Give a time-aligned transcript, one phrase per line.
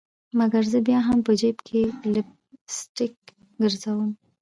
[0.39, 1.81] مګر زه بیا هم په جیب کي
[2.13, 2.27] لپ
[2.77, 3.15] سټک
[3.61, 4.09] ګرزوم